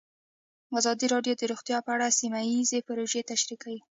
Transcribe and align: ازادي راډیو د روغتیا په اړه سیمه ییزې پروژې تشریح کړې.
ازادي 0.79 1.05
راډیو 1.13 1.33
د 1.37 1.43
روغتیا 1.51 1.77
په 1.85 1.91
اړه 1.95 2.15
سیمه 2.19 2.39
ییزې 2.49 2.79
پروژې 2.87 3.21
تشریح 3.31 3.59
کړې. 3.63 3.77